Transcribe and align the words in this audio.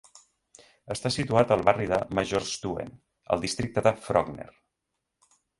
Està 0.95 1.11
situat 1.15 1.53
al 1.57 1.61
barri 1.67 1.85
de 1.93 1.99
Majorstuen, 2.21 2.91
al 3.37 3.47
districte 3.47 3.85
de 3.89 3.97
Frogner. 4.07 4.51